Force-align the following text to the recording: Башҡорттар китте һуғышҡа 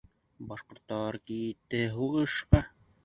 Башҡорттар 0.53 1.19
китте 1.33 1.83
һуғышҡа 1.99 2.65